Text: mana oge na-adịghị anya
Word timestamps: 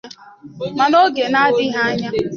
mana 0.77 0.95
oge 1.05 1.25
na-adịghị 1.33 1.79
anya 1.87 2.09